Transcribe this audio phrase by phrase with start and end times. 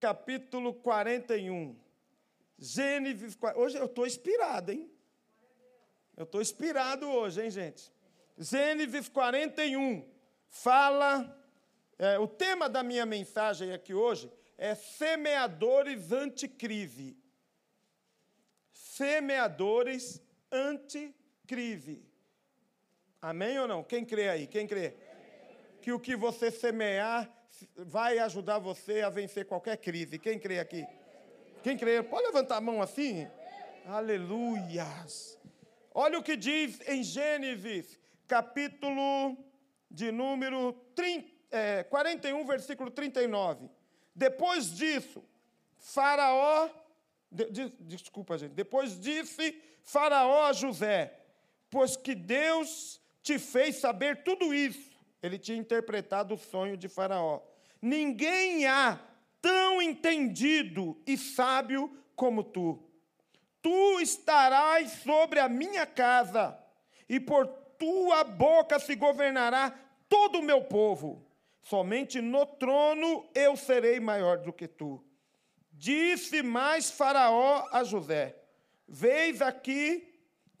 [0.00, 1.76] capítulo 41.
[2.58, 3.36] Gênesis.
[3.56, 4.90] Hoje eu estou inspirado, hein?
[6.16, 7.92] Eu estou inspirado hoje, hein, gente?
[8.36, 10.08] Gênesis 41
[10.48, 11.34] fala.
[11.98, 17.16] É, o tema da minha mensagem aqui hoje é semeadores anticrise.
[18.72, 22.04] Semeadores anticrise.
[23.20, 23.82] Amém ou não?
[23.82, 24.46] Quem crê aí?
[24.46, 24.94] Quem crê?
[25.82, 27.28] Que o que você semear
[27.76, 30.18] vai ajudar você a vencer qualquer crise.
[30.18, 30.86] Quem crê aqui?
[31.62, 32.02] Quem crê?
[32.02, 33.26] Pode levantar a mão assim?
[33.86, 35.38] Aleluias.
[35.94, 39.36] Olha o que diz em Gênesis, capítulo
[39.90, 43.68] de número 30, é, 41, versículo 39.
[44.14, 45.24] Depois disso,
[45.78, 46.68] Faraó,
[47.30, 51.18] de, de, desculpa, gente, depois disse Faraó a José:
[51.70, 54.98] Pois que Deus te fez saber tudo isso.
[55.22, 57.40] Ele tinha interpretado o sonho de Faraó.
[57.80, 59.00] Ninguém há
[59.40, 62.82] tão entendido e sábio como tu.
[63.62, 66.58] Tu estarás sobre a minha casa,
[67.08, 67.46] e por
[67.78, 69.70] tua boca se governará
[70.08, 71.24] todo o meu povo.
[71.62, 75.04] Somente no trono eu serei maior do que tu.
[75.70, 78.36] Disse mais Faraó a José:
[78.86, 80.18] Veis aqui,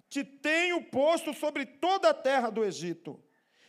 [0.08, 3.22] te tenho posto sobre toda a terra do Egito.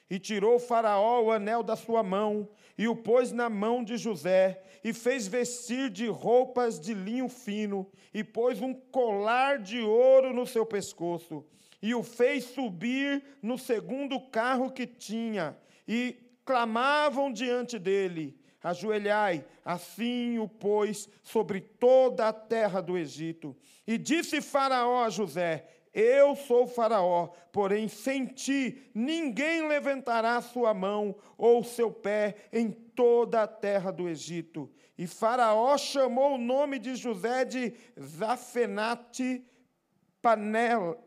[0.09, 4.63] E tirou Faraó o anel da sua mão, e o pôs na mão de José,
[4.83, 10.47] e fez vestir de roupas de linho fino, e pôs um colar de ouro no
[10.47, 11.45] seu pescoço,
[11.81, 15.55] e o fez subir no segundo carro que tinha,
[15.87, 23.55] e clamavam diante dele: Ajoelhai, assim o pôs sobre toda a terra do Egito.
[23.87, 31.15] E disse Faraó a José: eu sou Faraó, porém sem ti ninguém levantará sua mão
[31.37, 34.69] ou seu pé em toda a terra do Egito.
[34.97, 39.45] E Faraó chamou o nome de José de Zafenate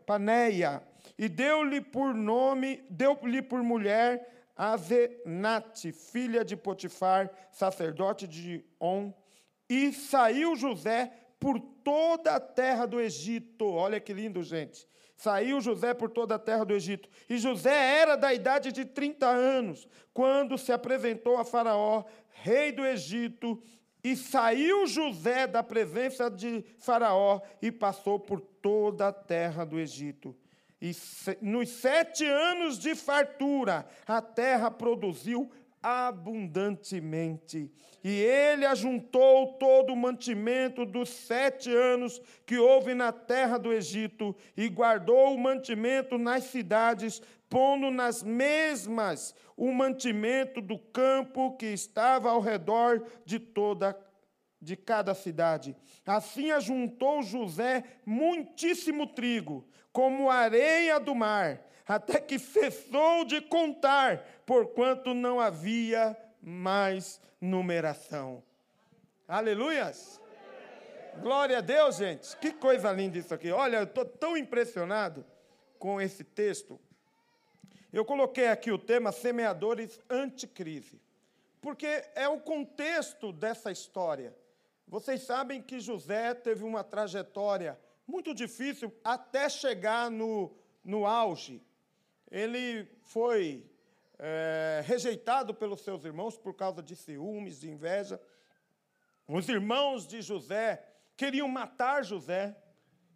[0.06, 0.82] Paneia,
[1.18, 9.12] e deu-lhe por nome, deu-lhe por mulher Azenate, filha de Potifar, sacerdote de On.
[9.68, 11.12] E saiu José
[11.42, 13.66] por toda a terra do Egito.
[13.66, 14.86] Olha que lindo, gente.
[15.16, 17.08] Saiu José por toda a terra do Egito.
[17.28, 22.86] E José era da idade de 30 anos, quando se apresentou a Faraó, rei do
[22.86, 23.60] Egito.
[24.04, 30.36] E saiu José da presença de Faraó e passou por toda a terra do Egito.
[30.80, 30.92] E
[31.40, 35.50] nos sete anos de fartura, a terra produziu
[35.82, 37.70] abundantemente.
[38.04, 44.34] E ele ajuntou todo o mantimento dos sete anos que houve na terra do Egito,
[44.56, 52.30] e guardou o mantimento nas cidades, pondo nas mesmas o mantimento do campo que estava
[52.30, 53.96] ao redor de toda
[54.62, 55.76] de cada cidade.
[56.06, 65.14] Assim ajuntou José muitíssimo trigo, como areia do mar, até que cessou de contar, porquanto
[65.14, 68.42] não havia mais numeração.
[69.26, 70.20] Aleluias!
[71.22, 72.36] Glória a Deus, gente.
[72.36, 73.50] Que coisa linda isso aqui.
[73.50, 75.24] Olha, eu estou tão impressionado
[75.78, 76.78] com esse texto.
[77.90, 81.00] Eu coloquei aqui o tema semeadores anticrise,
[81.62, 84.36] porque é o contexto dessa história.
[84.86, 90.54] Vocês sabem que José teve uma trajetória muito difícil até chegar no,
[90.84, 91.62] no auge
[92.32, 93.62] ele foi
[94.24, 98.22] é, rejeitado pelos seus irmãos por causa de ciúmes, de inveja.
[99.26, 102.56] Os irmãos de José queriam matar José,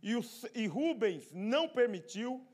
[0.03, 2.45] e, os, e Rubens não permitiu,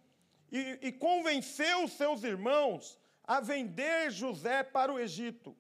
[0.50, 5.56] e, e convenceu os seus irmãos a vender José para o Egito.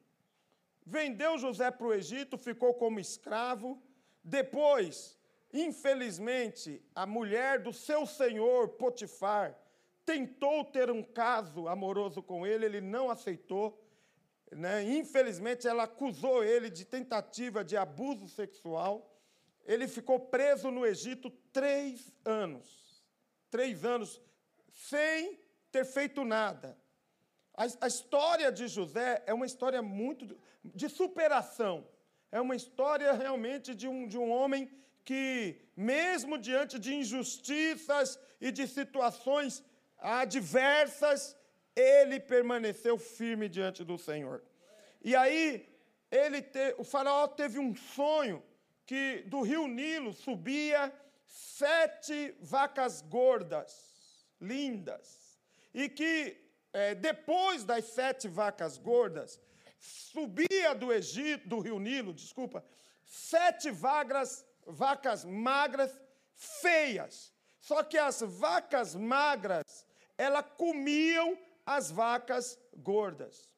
[0.84, 3.82] Vendeu José para o Egito, ficou como escravo.
[4.22, 5.18] Depois,
[5.50, 9.58] infelizmente, a mulher do seu senhor, Potifar,
[10.04, 13.80] tentou ter um caso amoroso com ele, ele não aceitou.
[14.50, 14.82] Né?
[14.82, 19.10] Infelizmente, ela acusou ele de tentativa de abuso sexual.
[19.64, 23.02] Ele ficou preso no Egito três anos.
[23.50, 24.20] Três anos
[24.70, 25.38] sem
[25.70, 26.76] ter feito nada.
[27.54, 31.86] A, a história de José é uma história muito de superação.
[32.30, 34.70] É uma história realmente de um, de um homem
[35.04, 39.62] que, mesmo diante de injustiças e de situações
[40.02, 41.36] adversas,
[41.74, 44.42] ele permaneceu firme diante do Senhor.
[45.02, 45.68] E aí,
[46.10, 48.42] ele te, o faraó teve um sonho
[48.84, 50.92] que do rio Nilo subia
[51.26, 55.38] sete vacas gordas, lindas,
[55.72, 56.36] e que
[56.72, 59.40] é, depois das sete vacas gordas,
[59.78, 62.64] subia do Egito, do rio Nilo, desculpa,
[63.04, 65.98] sete vacas, vacas magras
[66.34, 67.32] feias.
[67.60, 69.86] Só que as vacas magras,
[70.22, 71.36] elas comiam
[71.66, 73.52] as vacas gordas.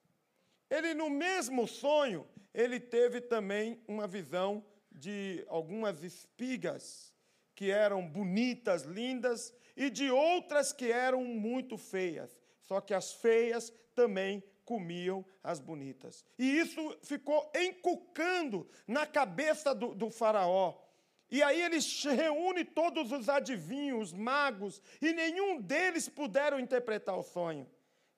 [0.71, 7.13] Ele, no mesmo sonho, ele teve também uma visão de algumas espigas
[7.55, 12.41] que eram bonitas, lindas, e de outras que eram muito feias.
[12.63, 16.25] Só que as feias também comiam as bonitas.
[16.39, 20.79] E isso ficou encucando na cabeça do, do faraó.
[21.35, 21.79] E aí ele
[22.17, 27.69] reúne todos os adivinhos, magos, e nenhum deles puderam interpretar o sonho.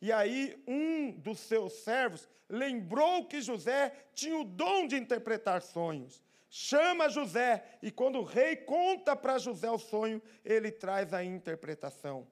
[0.03, 6.23] E aí um dos seus servos lembrou que José tinha o dom de interpretar sonhos.
[6.51, 12.27] Chama José, e quando o rei conta para José o sonho, ele traz a interpretação.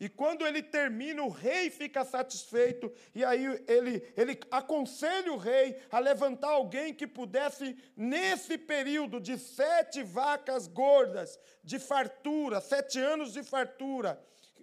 [0.00, 5.76] E quando ele termina, o rei fica satisfeito, e aí ele, ele aconselha o rei
[5.90, 13.32] a levantar alguém que pudesse, nesse período de sete vacas gordas, de fartura, sete anos
[13.32, 14.22] de fartura,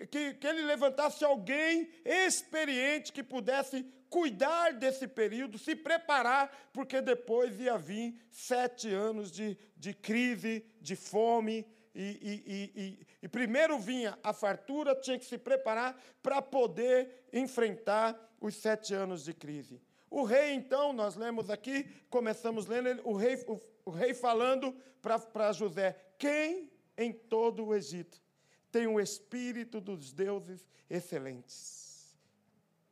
[0.10, 7.60] que, que ele levantasse alguém experiente que pudesse cuidar desse período, se preparar, porque depois
[7.60, 12.02] ia vir sete anos de, de crise, de fome, e,
[12.46, 18.56] e, e, e, primeiro vinha a fartura, tinha que se preparar para poder enfrentar os
[18.56, 19.82] sete anos de crise.
[20.10, 25.54] O rei, então, nós lemos aqui, começamos lendo, o rei, o, o rei falando para
[25.54, 28.22] José: quem em todo o Egito
[28.70, 32.14] tem o espírito dos deuses excelentes,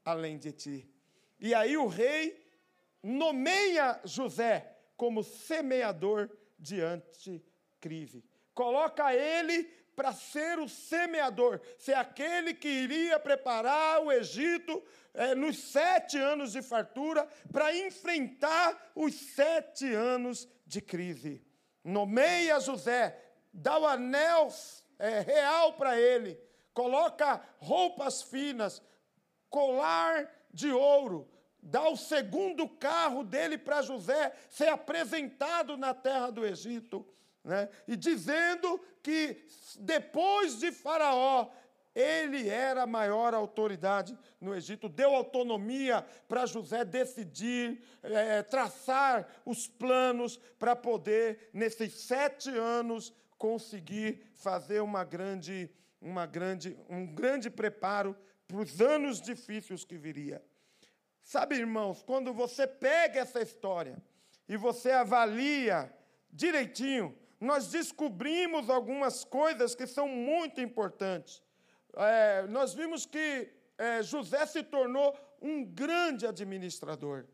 [0.06, 0.90] além de ti?
[1.42, 2.42] E aí o rei
[3.04, 7.44] nomeia José como semeador diante
[7.82, 8.24] crise
[8.54, 9.64] coloca ele
[9.96, 14.84] para ser o semeador, ser aquele que iria preparar o Egito
[15.14, 21.44] é, nos sete anos de fartura para enfrentar os sete anos de crise.
[21.84, 23.20] Nomeia José,
[23.54, 24.48] dá o anel
[24.98, 26.40] é, real para ele,
[26.74, 28.82] coloca roupas finas,
[29.50, 31.30] colar de ouro,
[31.62, 37.06] dá o segundo carro dele para José ser apresentado na terra do Egito
[37.44, 37.70] né?
[37.88, 39.46] e dizendo que
[39.80, 41.52] depois de Faraó,
[41.96, 49.68] ele era a maior autoridade no Egito, deu autonomia para José decidir, é, traçar os
[49.68, 55.70] planos para poder, nesses sete anos, conseguir fazer uma grande,
[56.02, 58.16] uma grande, um grande preparo
[58.48, 60.44] para os anos difíceis que viria.
[61.22, 64.02] Sabe, irmãos, quando você pega essa história
[64.48, 65.94] e você avalia
[66.32, 71.44] direitinho, nós descobrimos algumas coisas que são muito importantes.
[71.96, 77.26] É, nós vimos que é, José se tornou um grande administrador.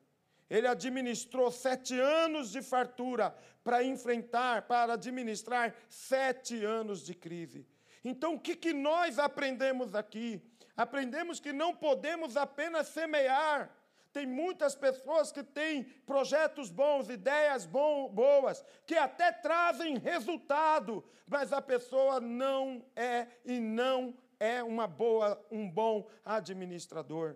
[0.50, 7.68] Ele administrou sete anos de fartura para enfrentar, para administrar sete anos de crise.
[8.04, 10.42] Então, o que, que nós aprendemos aqui?
[10.76, 13.70] Aprendemos que não podemos apenas semear,
[14.12, 21.62] tem muitas pessoas que têm projetos bons, ideias boas, que até trazem resultado, mas a
[21.62, 27.36] pessoa não é e não é uma boa, um bom administrador.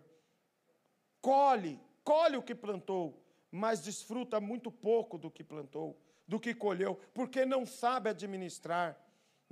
[1.22, 7.00] Colhe, colhe o que plantou, mas desfruta muito pouco do que plantou, do que colheu,
[7.14, 8.98] porque não sabe administrar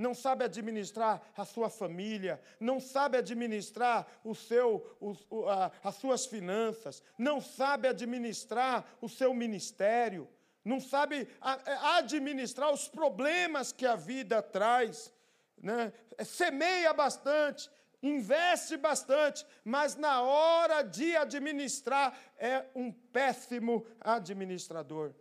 [0.01, 6.25] não sabe administrar a sua família, não sabe administrar o seu, o, a, as suas
[6.25, 10.27] finanças, não sabe administrar o seu ministério,
[10.65, 11.27] não sabe
[11.65, 15.13] é, administrar os problemas que a vida traz.
[15.57, 15.93] Né?
[16.25, 17.69] Semeia bastante,
[18.01, 25.13] investe bastante, mas na hora de administrar é um péssimo administrador.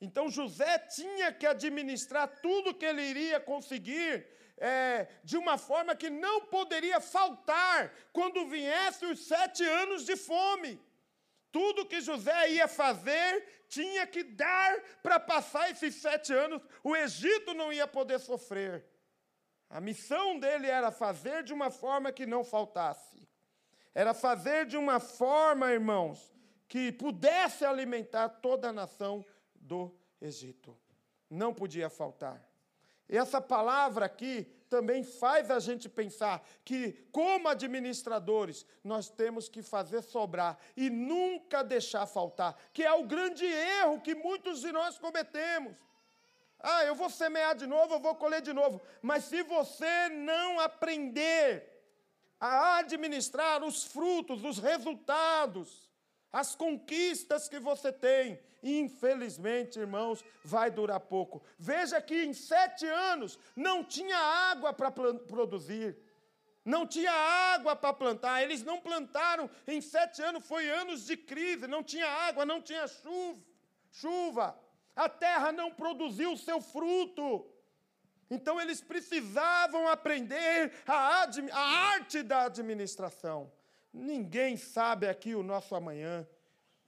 [0.00, 4.26] Então José tinha que administrar tudo que ele iria conseguir
[4.56, 10.80] é, de uma forma que não poderia faltar quando viessem os sete anos de fome.
[11.50, 16.62] Tudo que José ia fazer tinha que dar para passar esses sete anos.
[16.84, 18.84] O Egito não ia poder sofrer.
[19.70, 23.28] A missão dele era fazer de uma forma que não faltasse.
[23.94, 26.32] Era fazer de uma forma, irmãos,
[26.68, 29.24] que pudesse alimentar toda a nação
[29.68, 30.76] do Egito.
[31.30, 32.42] Não podia faltar.
[33.08, 40.02] Essa palavra aqui também faz a gente pensar que, como administradores, nós temos que fazer
[40.02, 45.76] sobrar e nunca deixar faltar, que é o grande erro que muitos de nós cometemos.
[46.60, 48.80] Ah, eu vou semear de novo, eu vou colher de novo.
[49.00, 51.78] Mas se você não aprender
[52.40, 55.87] a administrar os frutos, os resultados,
[56.32, 58.38] as conquistas que você tem.
[58.62, 61.42] Infelizmente, irmãos, vai durar pouco.
[61.58, 65.96] Veja que em sete anos não tinha água para produzir,
[66.64, 68.42] não tinha água para plantar.
[68.42, 72.86] Eles não plantaram em sete anos, foi anos de crise, não tinha água, não tinha
[72.88, 73.40] chuva.
[73.90, 74.58] chuva.
[74.94, 77.46] A terra não produziu o seu fruto.
[78.30, 81.60] Então eles precisavam aprender a, a
[81.92, 83.50] arte da administração.
[83.98, 86.26] Ninguém sabe aqui o nosso amanhã.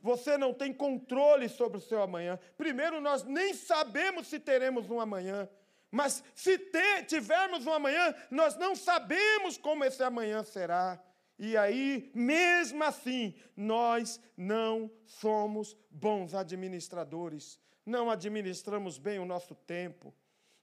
[0.00, 2.38] Você não tem controle sobre o seu amanhã.
[2.56, 5.48] Primeiro, nós nem sabemos se teremos um amanhã.
[5.90, 11.02] Mas se ter, tivermos um amanhã, nós não sabemos como esse amanhã será.
[11.38, 17.58] E aí, mesmo assim, nós não somos bons administradores.
[17.84, 20.14] Não administramos bem o nosso tempo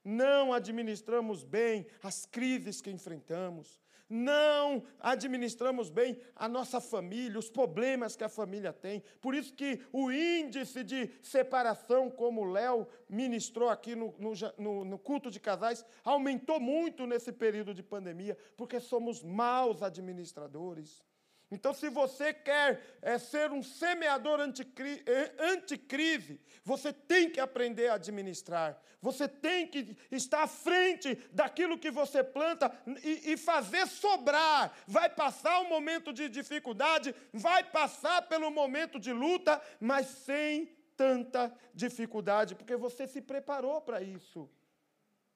[0.08, 8.16] não administramos bem as crises que enfrentamos, não administramos bem a nossa família, os problemas
[8.16, 9.02] que a família tem.
[9.20, 14.14] Por isso que o índice de separação, como o Léo ministrou aqui no,
[14.56, 21.02] no, no culto de casais, aumentou muito nesse período de pandemia, porque somos maus administradores.
[21.50, 27.88] Então, se você quer é, ser um semeador anticri eh, anticrise, você tem que aprender
[27.88, 28.78] a administrar.
[29.00, 32.70] Você tem que estar à frente daquilo que você planta
[33.02, 34.76] e, e fazer sobrar.
[34.86, 40.66] Vai passar um momento de dificuldade, vai passar pelo momento de luta, mas sem
[40.98, 44.50] tanta dificuldade, porque você se preparou para isso.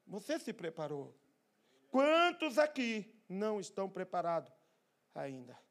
[0.06, 1.16] Você se preparou.
[1.88, 4.52] Quantos aqui não estão preparados
[5.14, 5.61] ainda?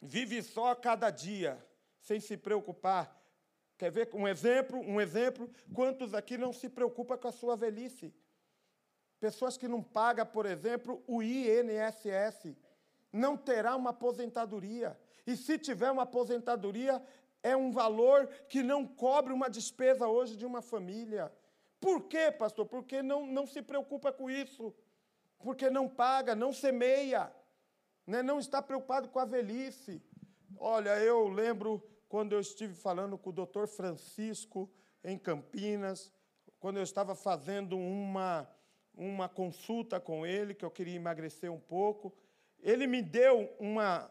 [0.00, 1.58] Vive só cada dia,
[2.00, 3.16] sem se preocupar.
[3.78, 4.78] Quer ver um exemplo?
[4.80, 5.50] Um exemplo.
[5.74, 8.14] Quantos aqui não se preocupam com a sua velhice?
[9.20, 12.54] Pessoas que não pagam, por exemplo, o INSS,
[13.12, 14.98] não terá uma aposentadoria.
[15.26, 17.02] E se tiver uma aposentadoria,
[17.42, 21.32] é um valor que não cobre uma despesa hoje de uma família.
[21.80, 22.66] Por quê, pastor?
[22.66, 24.74] Porque não, não se preocupa com isso.
[25.38, 27.32] Porque não paga, não semeia
[28.06, 28.22] né?
[28.22, 30.02] não está preocupado com a velhice.
[30.58, 34.70] Olha, eu lembro quando eu estive falando com o doutor Francisco
[35.02, 36.12] em Campinas,
[36.58, 38.48] quando eu estava fazendo uma,
[38.94, 42.16] uma consulta com ele, que eu queria emagrecer um pouco,
[42.60, 44.10] ele me deu uma,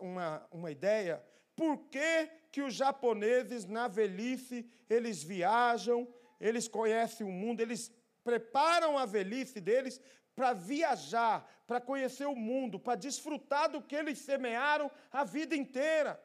[0.00, 1.22] uma, uma ideia
[1.60, 6.08] por que, que os japoneses, na velhice, eles viajam,
[6.40, 7.92] eles conhecem o mundo, eles
[8.24, 10.00] preparam a velhice deles
[10.34, 16.20] para viajar, para conhecer o mundo, para desfrutar do que eles semearam a vida inteira.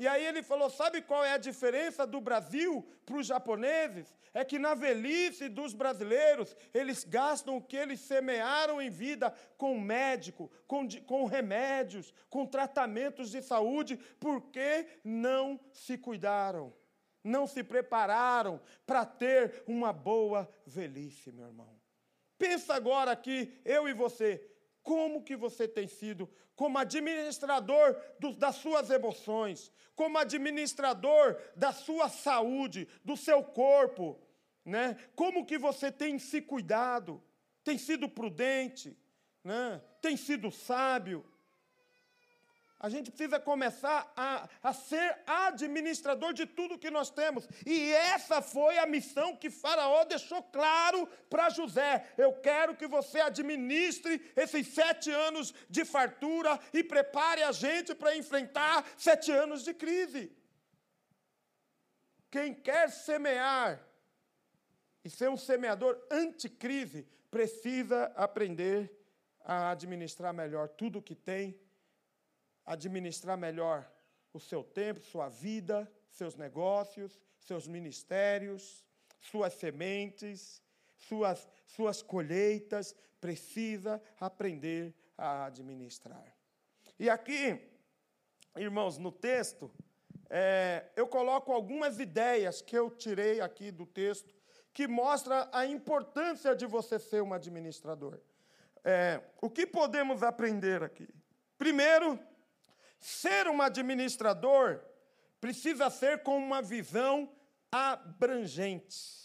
[0.00, 4.16] E aí ele falou: sabe qual é a diferença do Brasil para os japoneses?
[4.32, 9.78] É que na velhice dos brasileiros, eles gastam o que eles semearam em vida com
[9.78, 16.72] médico, com, com remédios, com tratamentos de saúde, porque não se cuidaram,
[17.24, 21.79] não se prepararam para ter uma boa velhice, meu irmão.
[22.40, 24.42] Pensa agora aqui, eu e você,
[24.82, 32.08] como que você tem sido como administrador do, das suas emoções, como administrador da sua
[32.08, 34.18] saúde, do seu corpo,
[34.64, 34.96] né?
[35.14, 37.22] Como que você tem se cuidado?
[37.62, 38.96] Tem sido prudente,
[39.44, 39.82] né?
[40.00, 41.22] Tem sido sábio?
[42.82, 47.46] A gente precisa começar a, a ser administrador de tudo que nós temos.
[47.66, 52.10] E essa foi a missão que Faraó deixou claro para José.
[52.16, 58.16] Eu quero que você administre esses sete anos de fartura e prepare a gente para
[58.16, 60.34] enfrentar sete anos de crise.
[62.30, 63.78] Quem quer semear
[65.04, 68.90] e ser um semeador anticrise precisa aprender
[69.44, 71.60] a administrar melhor tudo o que tem
[72.70, 73.90] administrar melhor
[74.32, 78.86] o seu tempo, sua vida, seus negócios, seus ministérios,
[79.20, 80.62] suas sementes,
[80.96, 86.32] suas, suas colheitas, precisa aprender a administrar.
[86.96, 87.60] E aqui,
[88.56, 89.68] irmãos, no texto,
[90.28, 94.32] é, eu coloco algumas ideias que eu tirei aqui do texto
[94.72, 98.20] que mostra a importância de você ser um administrador.
[98.84, 101.08] É, o que podemos aprender aqui?
[101.58, 102.18] Primeiro,
[103.00, 104.80] Ser um administrador
[105.40, 107.30] precisa ser com uma visão
[107.72, 109.20] abrangente.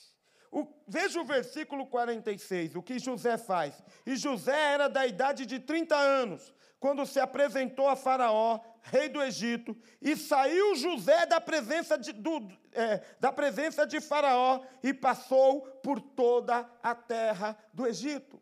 [0.49, 3.83] O, veja o versículo 46, o que José faz.
[4.05, 9.21] E José era da idade de 30 anos, quando se apresentou a Faraó, rei do
[9.21, 15.61] Egito, e saiu José da presença de, do, é, da presença de Faraó e passou
[15.83, 18.41] por toda a terra do Egito.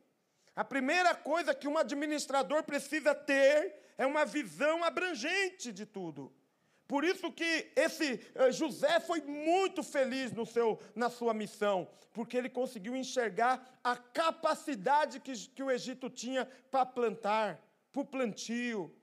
[0.56, 6.32] A primeira coisa que um administrador precisa ter é uma visão abrangente de tudo.
[6.88, 12.38] Por isso que esse eh, José foi muito feliz no seu, na sua missão, porque
[12.38, 17.60] ele conseguiu enxergar a capacidade que, que o Egito tinha para plantar,
[17.92, 18.96] para o plantio.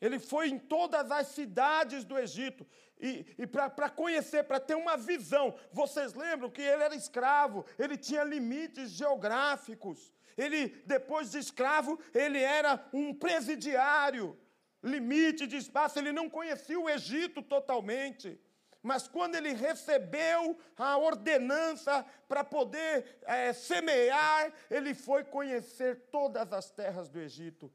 [0.00, 2.66] Ele foi em todas as cidades do Egito
[3.00, 5.54] e, e para conhecer, para ter uma visão.
[5.72, 10.12] Vocês lembram que ele era escravo, ele tinha limites geográficos.
[10.36, 14.38] Ele, depois de escravo, ele era um presidiário
[14.82, 18.40] limite de espaço, ele não conhecia o Egito totalmente.
[18.80, 26.70] Mas quando ele recebeu a ordenança para poder é, semear, ele foi conhecer todas as
[26.70, 27.72] terras do Egito,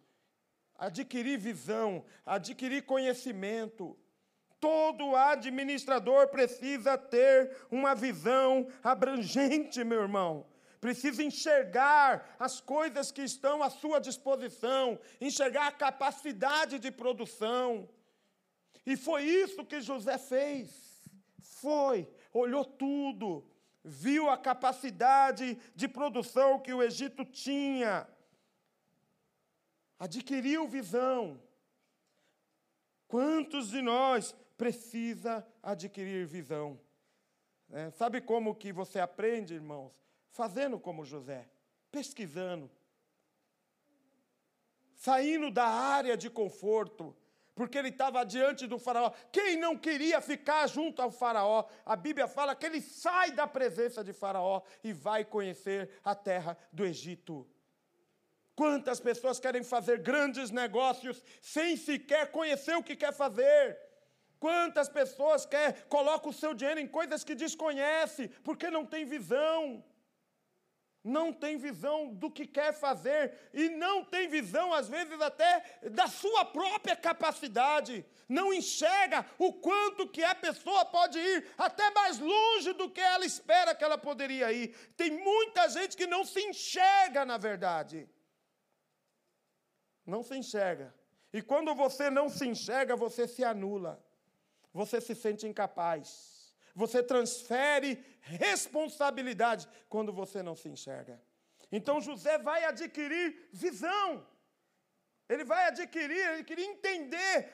[0.75, 3.97] adquirir visão, adquirir conhecimento.
[4.63, 7.37] Todo administrador precisa ter
[7.69, 10.33] uma visão abrangente, meu irmão
[10.79, 17.87] precisa enxergar as coisas que estão à sua disposição, enxergar a capacidade de produção.
[18.85, 21.01] E foi isso que José fez.
[21.39, 23.49] Foi, olhou tudo,
[23.81, 28.05] viu a capacidade de produção que o Egito tinha,
[29.97, 31.41] adquiriu visão.
[33.07, 36.79] Quantos de nós precisa adquirir visão?
[37.71, 40.03] É, sabe como que você aprende, irmãos?
[40.33, 41.47] fazendo como José,
[41.91, 42.69] pesquisando,
[44.95, 47.15] saindo da área de conforto,
[47.55, 49.11] porque ele estava diante do faraó.
[49.31, 51.65] Quem não queria ficar junto ao faraó?
[51.85, 56.57] A Bíblia fala que ele sai da presença de faraó e vai conhecer a terra
[56.71, 57.47] do Egito.
[58.55, 63.79] Quantas pessoas querem fazer grandes negócios sem sequer conhecer o que quer fazer?
[64.43, 69.81] Quantas pessoas quer colocam o seu dinheiro em coisas que desconhece, porque não tem visão?
[71.03, 73.23] não tem visão do que quer fazer
[73.53, 75.51] e não tem visão, às vezes, até
[75.91, 78.05] da sua própria capacidade.
[78.29, 83.25] Não enxerga o quanto que a pessoa pode ir até mais longe do que ela
[83.25, 84.69] espera que ela poderia ir.
[84.95, 88.09] Tem muita gente que não se enxerga, na verdade.
[90.05, 90.95] Não se enxerga.
[91.33, 94.01] E quando você não se enxerga, você se anula.
[94.73, 96.53] Você se sente incapaz.
[96.75, 101.21] Você transfere responsabilidade quando você não se enxerga.
[101.71, 104.25] Então José vai adquirir visão.
[105.29, 107.53] Ele vai adquirir, ele queria entender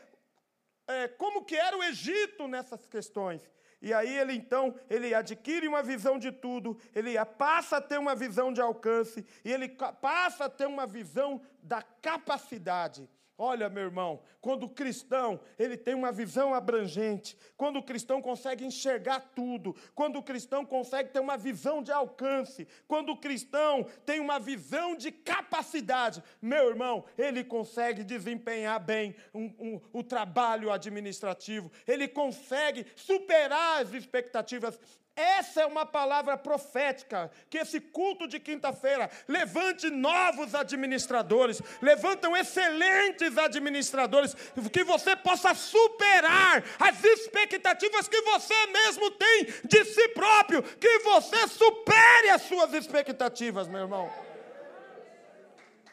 [0.88, 3.42] é, como que era o Egito nessas questões.
[3.82, 8.14] E aí ele então, ele adquire uma visão de tudo, ele passa a ter uma
[8.14, 9.70] visão de alcance, e ele
[10.02, 13.10] passa a ter uma visão da capacidade.
[13.41, 18.65] Olha, meu irmão, quando o cristão ele tem uma visão abrangente, quando o cristão consegue
[18.65, 24.19] enxergar tudo, quando o cristão consegue ter uma visão de alcance, quando o cristão tem
[24.19, 31.71] uma visão de capacidade, meu irmão, ele consegue desempenhar bem um, um, o trabalho administrativo,
[31.88, 34.78] ele consegue superar as expectativas,
[35.20, 43.38] essa é uma palavra profética, que esse culto de quinta-feira levante novos administradores, levantam excelentes
[43.38, 44.36] administradores,
[44.72, 51.48] que você possa superar as expectativas que você mesmo tem de si próprio, que você
[51.48, 54.12] supere as suas expectativas, meu irmão.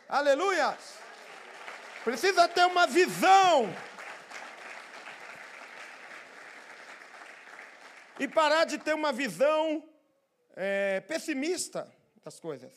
[0.08, 0.76] Aleluia!
[2.04, 3.74] Precisa ter uma visão
[8.18, 9.82] e parar de ter uma visão
[10.54, 11.90] é, pessimista
[12.24, 12.72] das coisas.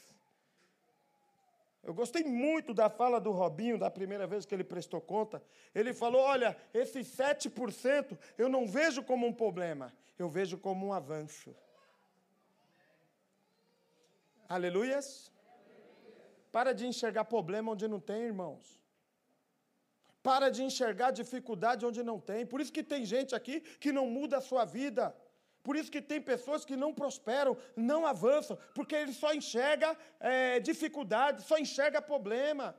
[1.81, 5.41] Eu gostei muito da fala do Robinho, da primeira vez que ele prestou conta.
[5.73, 10.93] Ele falou: olha, esses 7% eu não vejo como um problema, eu vejo como um
[10.93, 11.55] avanço.
[14.47, 15.31] Aleluias?
[16.51, 18.79] Para de enxergar problema onde não tem, irmãos.
[20.21, 22.45] Para de enxergar dificuldade onde não tem.
[22.45, 25.15] Por isso que tem gente aqui que não muda a sua vida.
[25.63, 30.59] Por isso que tem pessoas que não prosperam, não avançam, porque ele só enxerga é,
[30.59, 32.75] dificuldade, só enxerga problema.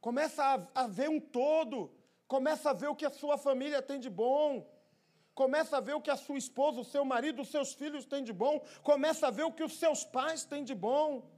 [0.00, 1.90] Começa a, a ver um todo,
[2.26, 4.66] começa a ver o que a sua família tem de bom,
[5.34, 8.22] começa a ver o que a sua esposa, o seu marido, os seus filhos têm
[8.22, 11.28] de bom, começa a ver o que os seus pais têm de bom.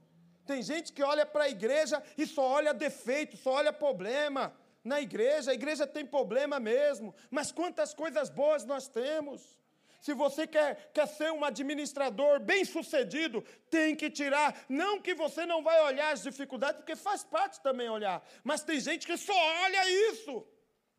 [0.47, 4.55] Tem gente que olha para a igreja e só olha defeito, só olha problema.
[4.85, 9.59] Na igreja, a igreja tem problema mesmo, mas quantas coisas boas nós temos.
[10.07, 14.65] Se você quer, quer ser um administrador bem sucedido, tem que tirar.
[14.69, 18.25] Não que você não vai olhar as dificuldades, porque faz parte também olhar.
[18.45, 20.47] Mas tem gente que só olha isso.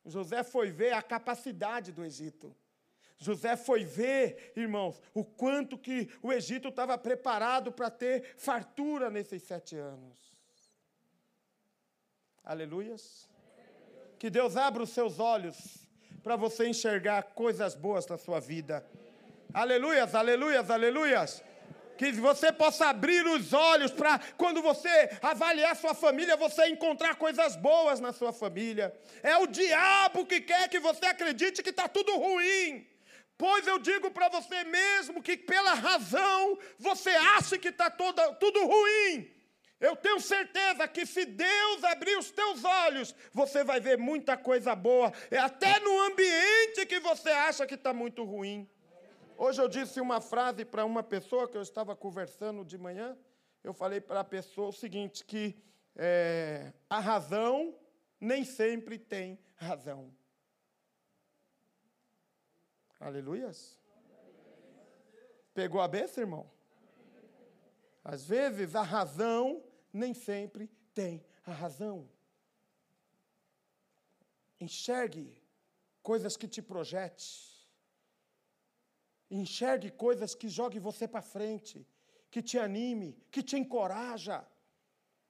[0.05, 2.53] José foi ver a capacidade do Egito.
[3.17, 9.41] José foi ver, irmãos, o quanto que o Egito estava preparado para ter fartura nesses
[9.41, 10.17] sete anos.
[12.43, 13.29] Aleluias.
[14.19, 15.86] Que Deus abra os seus olhos
[16.27, 18.85] para você enxergar coisas boas na sua vida.
[19.53, 21.41] Aleluias, aleluias, aleluias.
[21.97, 27.55] Que você possa abrir os olhos para, quando você avaliar sua família, você encontrar coisas
[27.55, 28.93] boas na sua família.
[29.23, 32.85] É o diabo que quer que você acredite que está tudo ruim.
[33.37, 39.31] Pois eu digo para você mesmo que, pela razão, você acha que está tudo ruim.
[39.79, 44.75] Eu tenho certeza que se Deus abrir os teus olhos, você vai ver muita coisa
[44.75, 48.67] boa, até no ambiente que você acha que está muito ruim.
[49.37, 53.15] Hoje eu disse uma frase para uma pessoa que eu estava conversando de manhã.
[53.63, 55.55] Eu falei para a pessoa o seguinte: que
[55.95, 57.77] é, a razão
[58.19, 60.11] nem sempre tem razão.
[62.99, 63.79] Aleluias.
[65.53, 66.51] Pegou a benção, irmão?
[68.03, 69.66] Às vezes a razão
[69.97, 72.09] nem sempre tem a razão.
[74.59, 75.35] Enxergue
[76.01, 77.27] coisas que te projete.
[79.29, 81.85] Enxergue coisas que joguem você para frente,
[82.31, 84.47] que te anime, que te encoraja.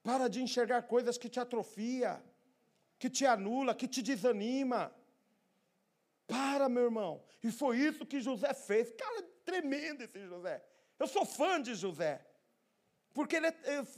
[0.03, 2.23] Para de enxergar coisas que te atrofia,
[2.99, 4.93] que te anula, que te desanima.
[6.27, 7.23] Para, meu irmão.
[7.43, 8.91] E foi isso que José fez.
[8.91, 10.63] Cara, tremendo esse José.
[10.99, 12.26] Eu sou fã de José.
[13.17, 13.51] Porque ele,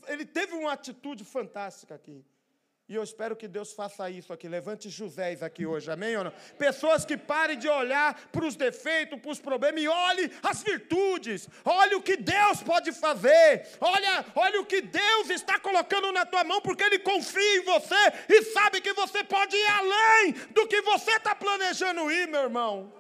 [0.07, 2.23] ele teve uma atitude fantástica aqui.
[2.87, 4.47] E eu espero que Deus faça isso aqui.
[4.47, 6.31] Levante Josés aqui hoje, amém ou não?
[6.57, 11.49] Pessoas que parem de olhar para os defeitos, para os problemas e olhe as virtudes.
[11.65, 13.67] Olhe o que Deus pode fazer.
[13.81, 18.13] Olha, olha o que Deus está colocando na tua mão, porque Ele confia em você
[18.29, 22.93] e sabe que você pode ir além do que você está planejando ir, meu irmão.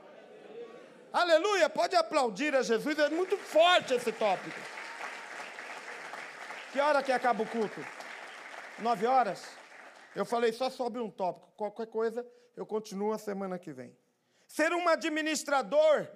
[1.13, 4.78] Aleluia, pode aplaudir a Jesus, é muito forte esse tópico.
[6.71, 7.83] Que hora que acaba o culto?
[8.77, 9.43] Nove horas?
[10.15, 11.51] Eu falei só sobre um tópico.
[11.57, 12.23] Qualquer coisa,
[12.55, 13.97] eu continuo a semana que vem.
[14.47, 16.07] Ser um administrador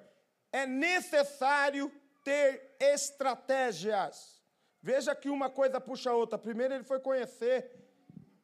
[0.51, 1.91] é necessário
[2.23, 4.43] ter estratégias.
[4.79, 6.37] Veja que uma coisa puxa a outra.
[6.37, 7.71] Primeiro, ele foi conhecer,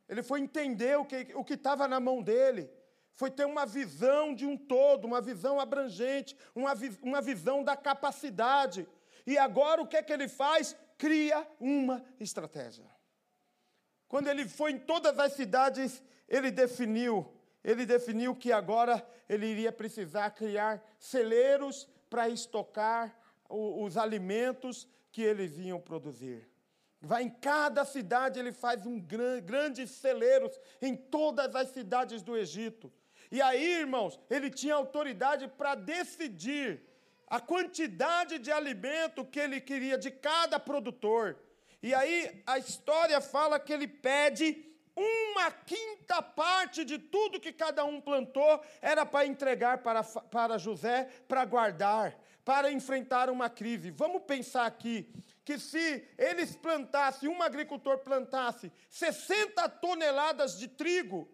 [0.07, 2.71] ele foi entender o que o estava na mão dele.
[3.13, 8.87] Foi ter uma visão de um todo, uma visão abrangente, uma, uma visão da capacidade.
[9.27, 10.75] E agora o que é que ele faz?
[10.99, 12.85] Cria uma estratégia.
[14.05, 17.33] Quando ele foi em todas as cidades, ele definiu,
[17.63, 23.17] ele definiu que agora ele iria precisar criar celeiros para estocar
[23.49, 26.49] os alimentos que eles iam produzir.
[26.99, 32.35] Vai em cada cidade, ele faz um gran, grandes celeiros em todas as cidades do
[32.35, 32.91] Egito.
[33.31, 36.83] E aí, irmãos, ele tinha autoridade para decidir
[37.29, 41.37] a quantidade de alimento que ele queria de cada produtor.
[41.81, 44.65] E aí a história fala que ele pede
[44.95, 51.07] uma quinta parte de tudo que cada um plantou era para entregar para, para José,
[51.27, 53.91] para guardar, para enfrentar uma crise.
[53.91, 55.09] Vamos pensar aqui
[55.45, 61.29] que se eles plantassem, um agricultor plantasse 60 toneladas de trigo,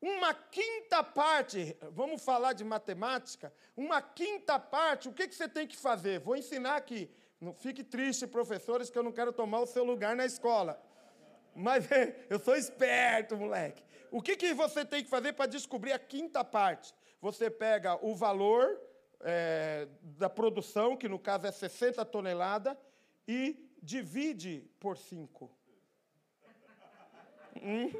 [0.00, 5.66] uma quinta parte, vamos falar de matemática, uma quinta parte, o que, que você tem
[5.66, 6.20] que fazer?
[6.20, 7.10] Vou ensinar aqui.
[7.40, 10.80] Não fique triste, professores, que eu não quero tomar o seu lugar na escola.
[11.54, 11.86] Mas
[12.30, 13.82] eu sou esperto, moleque.
[14.10, 16.94] O que, que você tem que fazer para descobrir a quinta parte?
[17.20, 18.80] Você pega o valor
[19.20, 22.76] é, da produção, que no caso é 60 toneladas,
[23.28, 25.50] e divide por 5.
[27.62, 27.90] Hum?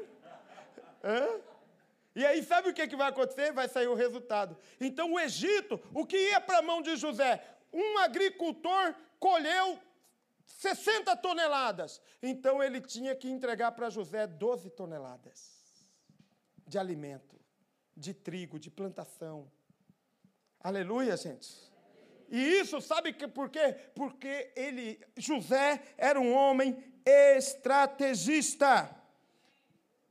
[2.15, 3.53] E aí, sabe o que, que vai acontecer?
[3.53, 4.57] Vai sair o resultado.
[4.79, 7.41] Então, o Egito, o que ia para a mão de José?
[7.71, 9.79] Um agricultor colheu
[10.45, 12.01] 60 toneladas.
[12.21, 15.59] Então ele tinha que entregar para José 12 toneladas
[16.67, 17.39] de alimento,
[17.95, 19.51] de trigo, de plantação.
[20.59, 21.71] Aleluia, gente.
[22.29, 23.75] E isso, sabe que por quê?
[23.95, 28.95] Porque ele, José era um homem estrategista.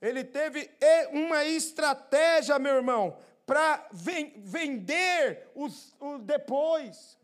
[0.01, 0.71] Ele teve
[1.13, 7.19] uma estratégia, meu irmão, para vender os, depois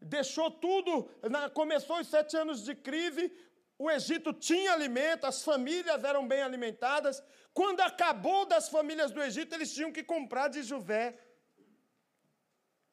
[0.00, 1.08] deixou tudo,
[1.54, 3.32] começou os sete anos de crise,
[3.78, 7.22] o Egito tinha alimento, as famílias eram bem alimentadas.
[7.52, 11.18] Quando acabou das famílias do Egito, eles tinham que comprar de José.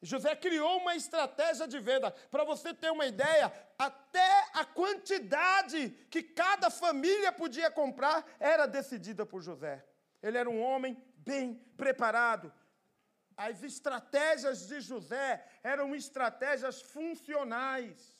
[0.02, 2.10] José criou uma estratégia de venda.
[2.30, 9.24] Para você ter uma ideia, até a quantidade que cada família podia comprar era decidida
[9.24, 9.86] por José.
[10.20, 12.52] Ele era um homem bem preparado,
[13.36, 18.16] as estratégias de José eram estratégias funcionais.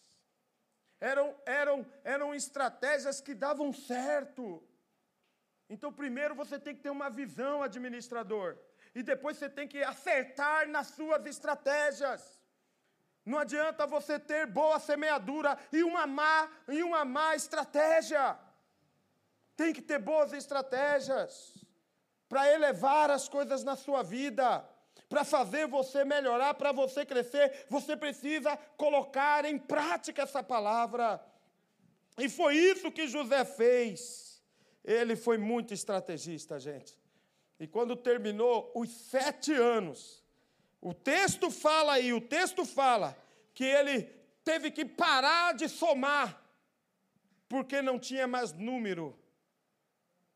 [1.00, 4.62] Eram, eram, eram estratégias que davam certo.
[5.68, 8.58] Então, primeiro você tem que ter uma visão, administrador.
[8.94, 12.38] E depois você tem que acertar nas suas estratégias.
[13.24, 18.36] Não adianta você ter boa semeadura e uma má, e uma má estratégia.
[19.56, 21.54] Tem que ter boas estratégias
[22.28, 24.66] para elevar as coisas na sua vida,
[25.08, 27.66] para fazer você melhorar, para você crescer.
[27.68, 31.22] Você precisa colocar em prática essa palavra.
[32.18, 34.42] E foi isso que José fez.
[34.84, 37.01] Ele foi muito estrategista, gente.
[37.62, 40.20] E quando terminou os sete anos,
[40.80, 43.16] o texto fala aí, o texto fala
[43.54, 44.02] que ele
[44.42, 46.44] teve que parar de somar,
[47.48, 49.16] porque não tinha mais número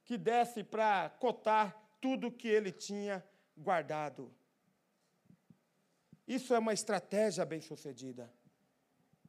[0.05, 4.33] que desse para cotar tudo que ele tinha guardado.
[6.29, 8.33] Isso é uma estratégia bem-sucedida.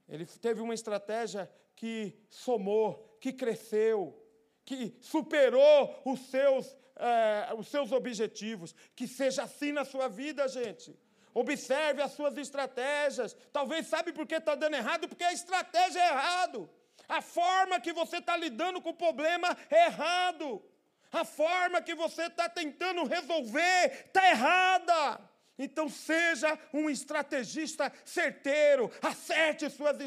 [0.08, 4.24] Ele teve uma estratégia que somou, que cresceu,
[4.64, 8.76] que superou os seus, é, os seus objetivos.
[8.96, 10.98] Que seja assim na sua vida, gente.
[11.34, 13.36] Observe as suas estratégias.
[13.54, 15.08] Talvez sabe por que está dando errado?
[15.08, 16.70] Porque a estratégia é errado.
[17.08, 20.64] A forma que você está lidando com o problema é errado.
[21.12, 25.22] A forma que você está tentando resolver está errada.
[25.58, 29.98] Então seja um estrategista certeiro, acerte suas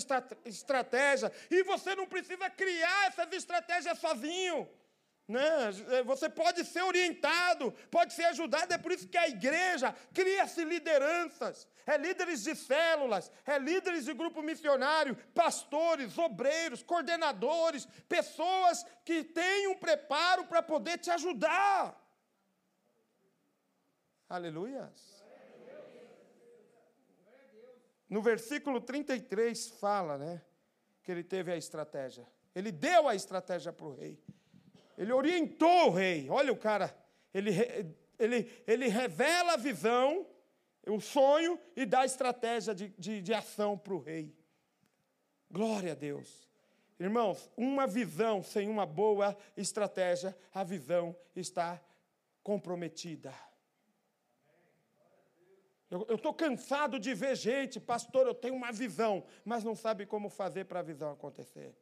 [0.44, 1.32] estratégias.
[1.50, 4.68] E você não precisa criar essas estratégias sozinho.
[5.30, 5.70] Né?
[6.04, 11.68] Você pode ser orientado, pode ser ajudado, é por isso que a igreja cria-se lideranças,
[11.86, 19.68] é líderes de células, é líderes de grupo missionário, pastores, obreiros, coordenadores, pessoas que têm
[19.68, 21.96] um preparo para poder te ajudar.
[24.28, 24.92] Aleluia.
[28.08, 30.42] No versículo 33 fala, né,
[31.04, 32.26] que ele teve a estratégia.
[32.52, 34.20] Ele deu a estratégia para o rei.
[35.00, 36.28] Ele orientou o rei.
[36.28, 36.94] Olha o cara,
[37.32, 37.52] ele,
[38.18, 40.26] ele, ele revela a visão,
[40.86, 44.36] o sonho e dá a estratégia de, de, de ação para o rei.
[45.50, 46.46] Glória a Deus.
[46.98, 51.80] Irmãos, uma visão sem uma boa estratégia, a visão está
[52.42, 53.32] comprometida.
[55.90, 60.28] Eu estou cansado de ver gente, pastor, eu tenho uma visão, mas não sabe como
[60.28, 61.74] fazer para a visão acontecer.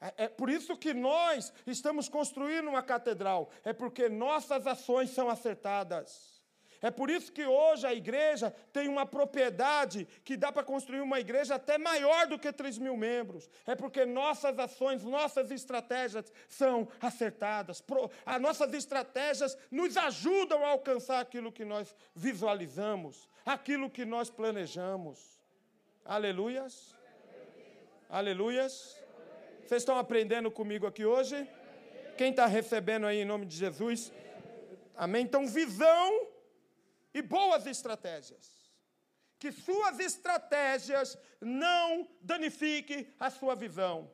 [0.00, 5.28] É, é por isso que nós estamos construindo uma catedral, é porque nossas ações são
[5.28, 6.38] acertadas.
[6.80, 11.18] É por isso que hoje a igreja tem uma propriedade que dá para construir uma
[11.18, 13.50] igreja até maior do que 3 mil membros.
[13.66, 17.82] É porque nossas ações, nossas estratégias são acertadas.
[18.24, 25.36] As nossas estratégias nos ajudam a alcançar aquilo que nós visualizamos, aquilo que nós planejamos.
[26.04, 26.94] Aleluias.
[28.08, 29.07] Aleluias.
[29.68, 31.46] Vocês estão aprendendo comigo aqui hoje?
[32.16, 34.10] Quem está recebendo aí em nome de Jesus?
[34.96, 35.24] Amém?
[35.24, 36.26] Então, visão
[37.12, 38.46] e boas estratégias.
[39.38, 44.10] Que suas estratégias não danifiquem a sua visão.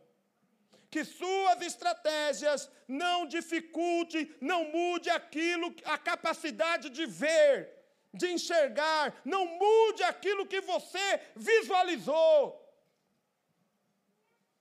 [0.91, 7.71] Que suas estratégias não dificulte, não mude aquilo, a capacidade de ver,
[8.13, 12.64] de enxergar, não mude aquilo que você visualizou.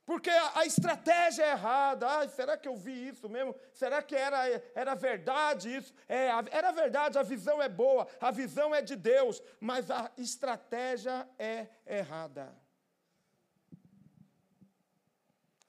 [0.06, 2.06] Porque a, estratégia é errada.
[2.08, 3.56] Ah, será que eu vi isso mesmo?
[3.72, 5.94] Será que era, era verdade isso?
[6.10, 11.28] É, era verdade, a visão é boa, a visão é de Deus, mas a estratégia
[11.40, 12.54] é errada.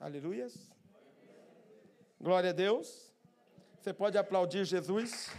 [0.00, 0.70] Aleluias.
[2.20, 3.14] Glória a Deus.
[3.80, 5.30] Você pode aplaudir Jesus.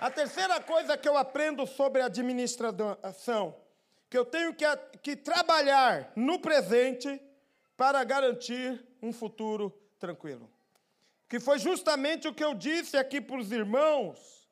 [0.00, 3.60] A terceira coisa que eu aprendo sobre administração,
[4.08, 4.64] que eu tenho que,
[5.02, 7.20] que trabalhar no presente
[7.76, 10.48] para garantir um futuro tranquilo.
[11.28, 14.48] Que foi justamente o que eu disse aqui para os irmãos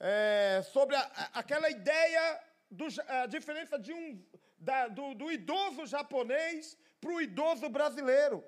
[0.00, 1.02] é, sobre a,
[1.34, 4.20] aquela ideia, do, a diferença de um,
[4.58, 8.44] da, do, do idoso japonês para o idoso brasileiro.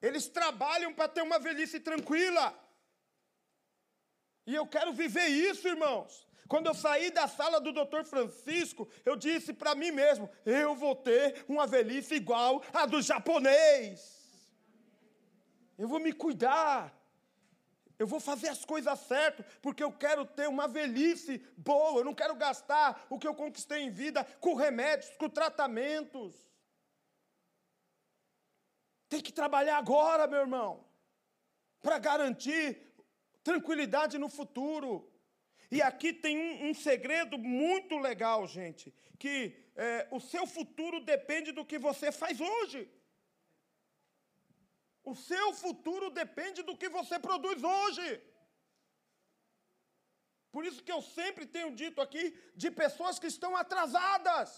[0.00, 2.56] Eles trabalham para ter uma velhice tranquila.
[4.46, 6.26] E eu quero viver isso, irmãos.
[6.46, 10.94] Quando eu saí da sala do doutor Francisco, eu disse para mim mesmo: eu vou
[10.94, 14.14] ter uma velhice igual a do japonês.
[15.78, 16.94] Eu vou me cuidar.
[17.96, 22.00] Eu vou fazer as coisas certas, porque eu quero ter uma velhice boa.
[22.00, 26.34] Eu não quero gastar o que eu conquistei em vida com remédios, com tratamentos.
[29.08, 30.84] Tem que trabalhar agora, meu irmão,
[31.80, 32.93] para garantir
[33.48, 34.90] tranquilidade no futuro.
[35.70, 39.36] E aqui tem um, um segredo muito legal, gente, que
[39.76, 42.80] é, o seu futuro depende do que você faz hoje.
[45.12, 48.08] O seu futuro depende do que você produz hoje.
[50.50, 54.50] Por isso que eu sempre tenho dito aqui de pessoas que estão atrasadas.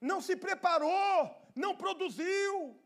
[0.00, 1.18] Não se preparou,
[1.54, 2.80] não produziu.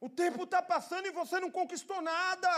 [0.00, 2.52] O tempo está passando e você não conquistou nada.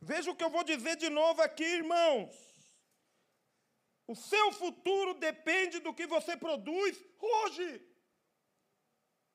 [0.00, 2.34] Veja o que eu vou dizer de novo aqui, irmãos.
[4.06, 7.68] O seu futuro depende do que você produz hoje.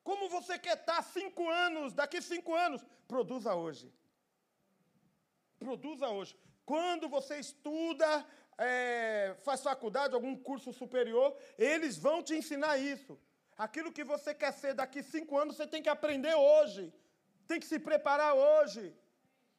[0.02, 2.84] Como você quer estar cinco anos, daqui cinco anos?
[3.08, 3.92] Produza hoje.
[5.58, 6.36] Produza hoje.
[6.64, 8.26] Quando você estuda,
[8.58, 13.18] é, faz faculdade, algum curso superior, eles vão te ensinar isso.
[13.56, 16.92] Aquilo que você quer ser daqui cinco anos, você tem que aprender hoje.
[17.48, 18.94] Tem que se preparar hoje.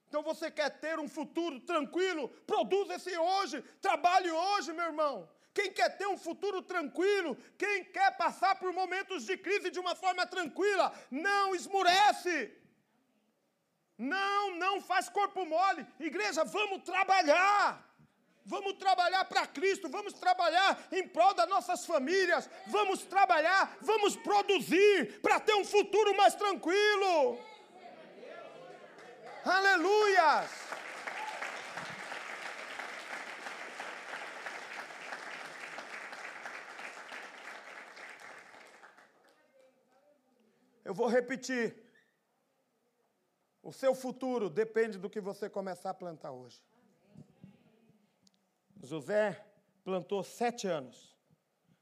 [0.08, 2.30] Então você quer ter um futuro tranquilo?
[2.46, 3.62] Produza esse hoje.
[3.82, 5.30] Trabalhe hoje, meu irmão.
[5.54, 9.96] Quem quer ter um futuro tranquilo, quem quer passar por momentos de crise de uma
[9.96, 12.54] forma tranquila, não esmurece.
[13.98, 15.86] Não, não faz corpo mole.
[16.00, 17.87] Igreja, vamos trabalhar.
[18.48, 25.20] Vamos trabalhar para Cristo, vamos trabalhar em prol das nossas famílias, vamos trabalhar, vamos produzir
[25.22, 27.38] para ter um futuro mais tranquilo.
[29.44, 30.50] Aleluias!
[40.86, 41.76] Eu vou repetir.
[43.62, 46.62] O seu futuro depende do que você começar a plantar hoje.
[48.82, 49.46] José
[49.84, 51.16] plantou sete anos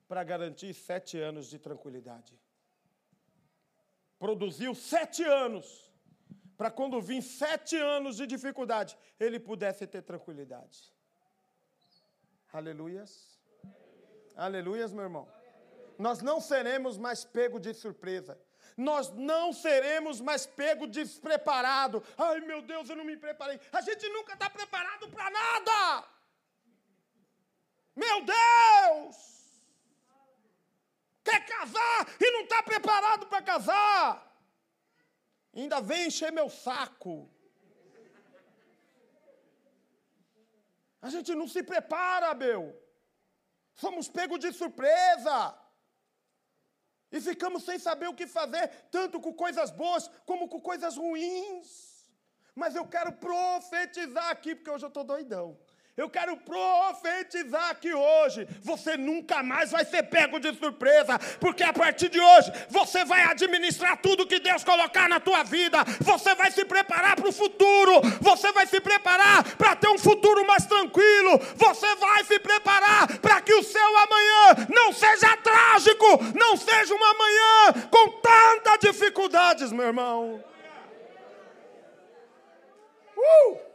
[0.08, 2.40] para garantir sete anos de tranquilidade.
[4.20, 5.86] Produziu sete anos
[6.58, 10.94] para quando vir sete anos de dificuldade, ele pudesse ter tranquilidade.
[12.52, 13.38] Aleluias.
[14.36, 15.28] Aleluias, meu irmão.
[15.98, 18.40] Nós não seremos mais pego de surpresa.
[18.78, 22.04] Nós não seremos mais pego despreparado.
[22.18, 23.60] Ai, meu Deus, eu não me preparei.
[23.72, 26.08] A gente nunca está preparado para nada.
[27.96, 29.16] Meu Deus!
[31.24, 34.08] Quer casar e não está preparado para casar.
[35.56, 37.30] Ainda vem encher meu saco.
[41.02, 42.62] A gente não se prepara, meu.
[43.76, 45.58] Somos pegos de surpresa.
[47.12, 51.68] E ficamos sem saber o que fazer, tanto com coisas boas como com coisas ruins.
[52.54, 55.58] Mas eu quero profetizar aqui, porque hoje eu estou doidão.
[55.98, 61.72] Eu quero profetizar que hoje você nunca mais vai ser pego de surpresa, porque a
[61.72, 65.78] partir de hoje você vai administrar tudo que Deus colocar na tua vida.
[66.02, 70.46] Você vai se preparar para o futuro, você vai se preparar para ter um futuro
[70.46, 71.40] mais tranquilo.
[71.56, 76.06] Você vai se preparar para que o seu amanhã não seja trágico,
[76.38, 80.44] não seja uma manhã com tantas dificuldades, meu irmão.
[83.16, 83.75] Uh!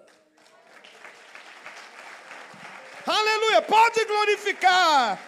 [3.18, 5.18] Aleluia, pode glorificar.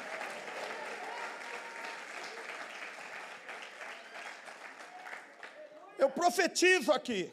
[5.98, 7.32] Eu profetizo aqui.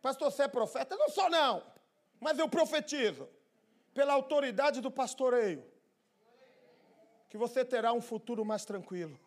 [0.00, 0.94] Pastor, você é profeta?
[0.94, 1.62] Eu não sou, não.
[2.18, 3.28] Mas eu profetizo,
[3.92, 5.62] pela autoridade do pastoreio,
[7.28, 9.18] que você terá um futuro mais tranquilo.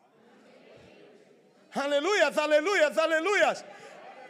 [1.75, 3.65] Aleluias, aleluias, aleluias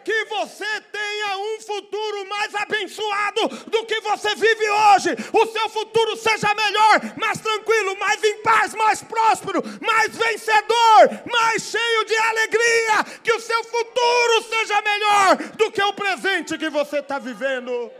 [0.05, 5.09] que você tenha um futuro mais abençoado do que você vive hoje.
[5.33, 11.63] O seu futuro seja melhor, mais tranquilo, mais em paz, mais próspero, mais vencedor, mais
[11.63, 13.03] cheio de alegria.
[13.23, 17.91] Que o seu futuro seja melhor do que o presente que você está vivendo.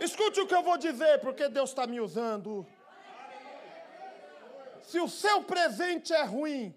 [0.00, 2.66] Escute o que eu vou dizer, porque Deus está me usando.
[4.82, 6.74] Se o seu presente é ruim,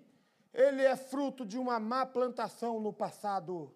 [0.54, 3.74] ele é fruto de uma má plantação no passado.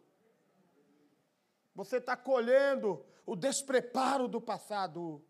[1.74, 5.24] Você está colhendo o despreparo do passado.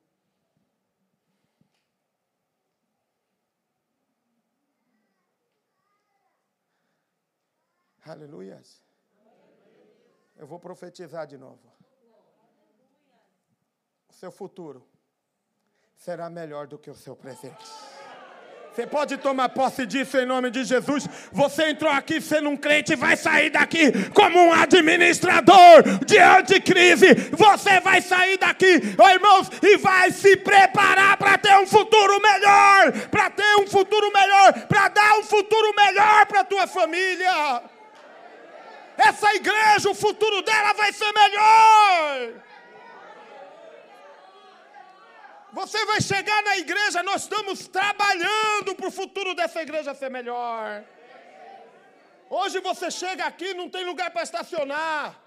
[8.04, 8.84] Aleluias.
[10.36, 11.72] Eu vou profetizar de novo.
[14.10, 14.88] O seu futuro
[15.96, 18.01] será melhor do que o seu presente.
[18.74, 21.06] Você pode tomar posse disso em nome de Jesus.
[21.34, 26.62] Você entrou aqui sendo um crente e vai sair daqui como um administrador diante de
[26.62, 27.14] crise.
[27.32, 32.94] Você vai sair daqui, oh, irmãos, e vai se preparar para ter um futuro melhor,
[33.10, 37.62] para ter um futuro melhor, para dar um futuro melhor para tua família.
[38.98, 42.51] Essa igreja, o futuro dela vai ser melhor.
[45.54, 50.84] Você vai chegar na igreja, nós estamos trabalhando para o futuro dessa igreja ser melhor.
[52.30, 55.20] Hoje você chega aqui, não tem lugar para estacionar,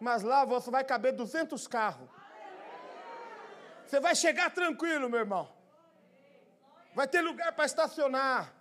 [0.00, 2.08] mas lá você vai caber 200 carros.
[3.86, 5.52] Você vai chegar tranquilo, meu irmão.
[6.94, 8.54] Vai ter lugar para estacionar.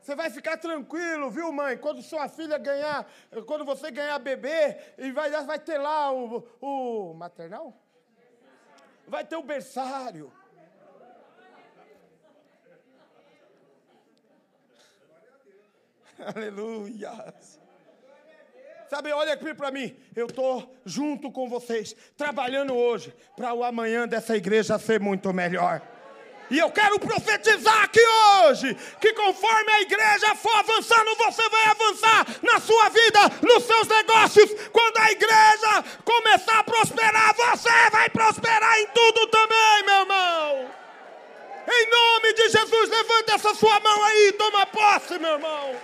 [0.00, 1.76] Você vai ficar tranquilo, viu, mãe?
[1.76, 3.06] Quando sua filha ganhar,
[3.46, 7.83] quando você ganhar bebê, e vai, vai ter lá o, o maternal?
[9.06, 10.32] Vai ter o berçário.
[16.18, 17.34] Aleluia.
[18.88, 19.96] Sabe, olha aqui para mim.
[20.14, 25.82] Eu estou junto com vocês, trabalhando hoje, para o amanhã dessa igreja ser muito melhor.
[26.50, 32.26] E eu quero profetizar aqui hoje que conforme a igreja for avançando, você vai avançar
[32.42, 34.50] na sua vida, nos seus negócios.
[34.70, 40.70] Quando a igreja começar a prosperar, você vai prosperar em tudo também, meu irmão.
[41.66, 45.80] Em nome de Jesus, levante essa sua mão aí, toma posse, meu irmão.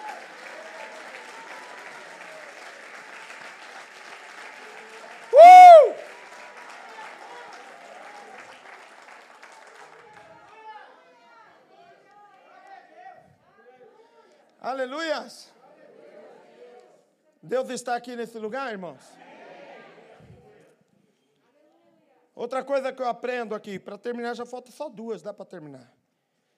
[5.32, 6.09] Uh!
[14.62, 15.50] Aleluias.
[17.42, 19.00] Deus está aqui nesse lugar, irmãos.
[22.34, 25.90] Outra coisa que eu aprendo aqui, para terminar, já falta só duas, dá para terminar.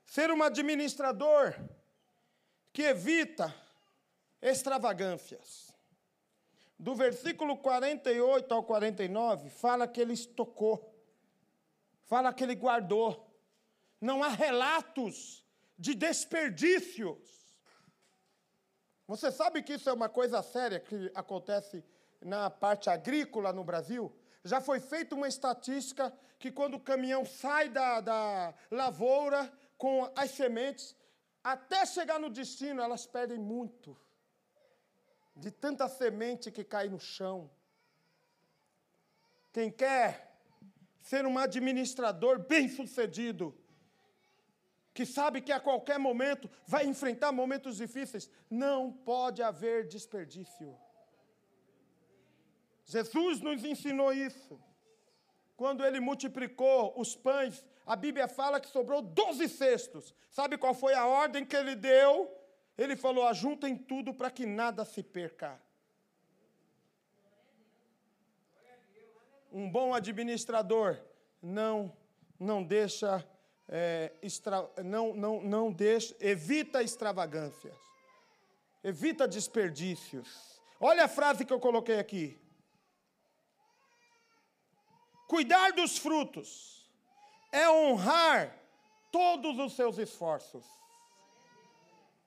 [0.04, 1.54] Ser um administrador
[2.72, 3.54] que evita
[4.40, 5.72] extravagâncias.
[6.76, 10.92] Do versículo 48 ao 49, fala que ele estocou,
[12.02, 13.32] fala que ele guardou.
[14.00, 15.44] Não há relatos
[15.78, 17.41] de desperdícios.
[19.06, 21.84] Você sabe que isso é uma coisa séria que acontece
[22.20, 24.14] na parte agrícola no Brasil?
[24.44, 30.30] Já foi feita uma estatística que quando o caminhão sai da, da lavoura com as
[30.30, 30.96] sementes,
[31.42, 33.96] até chegar no destino, elas perdem muito.
[35.34, 37.50] De tanta semente que cai no chão.
[39.52, 40.38] Quem quer
[41.00, 43.54] ser um administrador bem-sucedido,
[44.94, 50.76] que sabe que a qualquer momento vai enfrentar momentos difíceis, não pode haver desperdício.
[52.84, 54.60] Jesus nos ensinou isso.
[55.56, 60.14] Quando ele multiplicou os pães, a Bíblia fala que sobrou 12 cestos.
[60.28, 62.30] Sabe qual foi a ordem que ele deu?
[62.76, 65.60] Ele falou: ajuntem tudo para que nada se perca.
[69.50, 70.98] Um bom administrador
[71.40, 71.94] não
[72.38, 73.24] não deixa
[73.74, 77.74] é, extra, não, não, não deixa, evita extravagâncias,
[78.84, 80.60] evita desperdícios.
[80.78, 82.38] Olha a frase que eu coloquei aqui.
[85.26, 86.86] Cuidar dos frutos
[87.50, 88.54] é honrar
[89.10, 90.66] todos os seus esforços.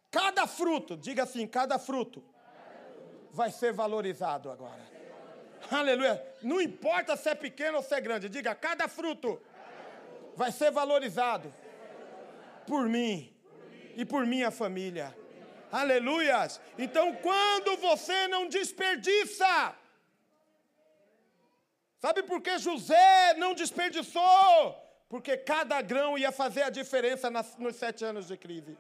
[0.10, 2.24] Cada fruto, diga assim, cada fruto
[3.30, 4.84] vai ser valorizado agora.
[5.70, 6.26] Aleluia.
[6.42, 9.40] Não importa se é pequeno ou se é grande, diga cada fruto
[10.36, 11.54] vai ser valorizado
[12.68, 13.34] por mim
[13.96, 15.16] e por minha família.
[15.72, 16.62] Aleluias!
[16.78, 19.76] Então, quando você não desperdiça,
[22.00, 24.82] sabe por que José não desperdiçou?
[25.10, 28.78] Porque cada grão ia fazer a diferença nas, nos sete anos de crise.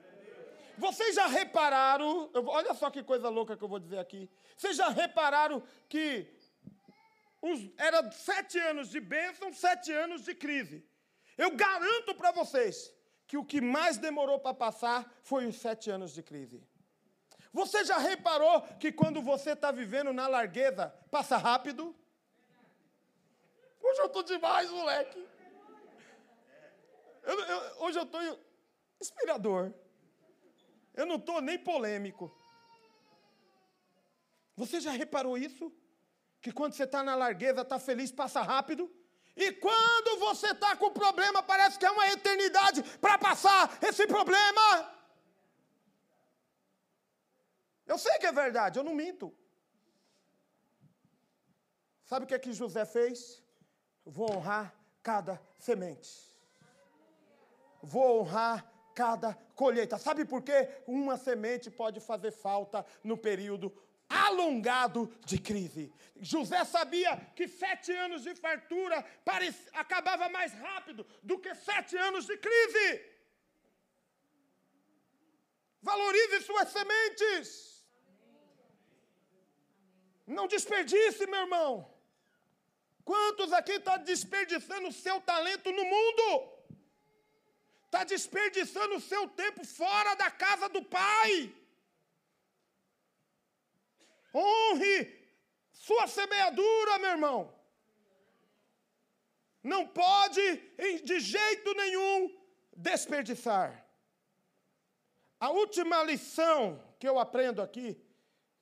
[0.77, 4.29] Vocês já repararam, olha só que coisa louca que eu vou dizer aqui.
[4.57, 6.27] Vocês já repararam que
[7.41, 10.83] os, era sete anos de bênção, sete anos de crise.
[11.37, 12.93] Eu garanto para vocês
[13.27, 16.63] que o que mais demorou para passar foi os sete anos de crise.
[17.51, 21.95] Você já reparou que quando você está vivendo na largueza, passa rápido?
[23.81, 25.25] Hoje eu estou demais, moleque.
[27.23, 28.21] Eu, eu, hoje eu estou
[28.99, 29.73] inspirador.
[30.93, 32.33] Eu não estou nem polêmico.
[34.55, 35.71] Você já reparou isso?
[36.41, 38.91] Que quando você está na largueza, está feliz, passa rápido?
[39.35, 44.95] E quando você está com problema, parece que é uma eternidade para passar esse problema.
[47.85, 49.35] Eu sei que é verdade, eu não minto.
[52.05, 53.43] Sabe o que é que José fez?
[54.05, 54.73] Vou honrar
[55.03, 56.09] cada semente.
[57.81, 59.97] Vou honrar cada colheita.
[59.97, 60.69] Sabe por quê?
[60.87, 63.71] Uma semente pode fazer falta no período
[64.23, 65.85] alongado de crise.
[66.33, 72.25] José sabia que sete anos de fartura parecia, acabava mais rápido do que sete anos
[72.25, 72.89] de crise.
[75.81, 77.47] Valorize suas sementes.
[80.25, 81.71] Não desperdice, meu irmão.
[83.03, 86.25] Quantos aqui estão tá desperdiçando o seu talento no mundo?
[87.85, 91.53] Está desperdiçando o seu tempo fora da casa do Pai.
[94.35, 95.15] Honre
[95.71, 97.53] sua semeadura, meu irmão.
[99.63, 100.57] Não pode,
[101.03, 102.35] de jeito nenhum,
[102.75, 103.85] desperdiçar.
[105.39, 107.99] A última lição que eu aprendo aqui,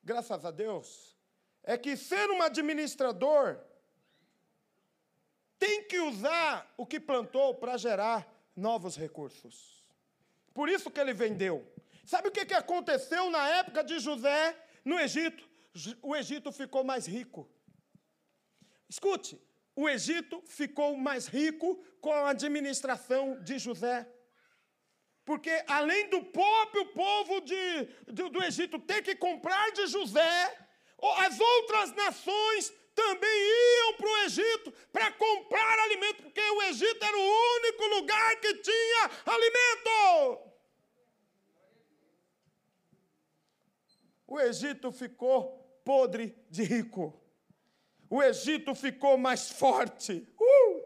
[0.03, 1.15] graças a Deus,
[1.63, 3.59] é que ser um administrador
[5.57, 9.82] tem que usar o que plantou para gerar novos recursos.
[10.53, 11.65] Por isso que ele vendeu.
[12.05, 15.52] Sabe o que aconteceu na época de José no Egito?
[16.01, 17.49] O Egito ficou mais rico.
[18.88, 19.41] Escute,
[19.76, 24.07] o Egito ficou mais rico com a administração de José.
[25.26, 30.67] Porque além do próprio povo de, do, do Egito ter que comprar de José,
[31.17, 37.17] as outras nações também iam para o Egito para comprar alimento, porque o Egito era
[37.17, 40.53] o único lugar que tinha alimento.
[44.28, 47.19] O Egito ficou podre de rico.
[48.09, 50.27] O Egito ficou mais forte.
[50.39, 50.81] Uh!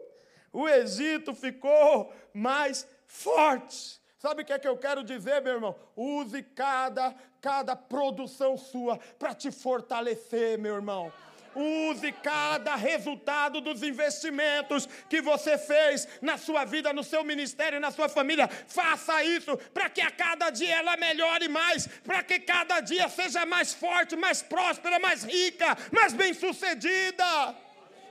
[0.52, 4.00] O Egito ficou mais forte.
[4.18, 5.76] Sabe o que é que eu quero dizer, meu irmão?
[5.94, 11.12] Use cada, cada produção sua para te fortalecer, meu irmão.
[11.58, 17.90] Use cada resultado dos investimentos que você fez na sua vida, no seu ministério, na
[17.90, 18.48] sua família.
[18.68, 23.44] Faça isso para que a cada dia ela melhore mais, para que cada dia seja
[23.44, 27.24] mais forte, mais próspera, mais rica, mais bem-sucedida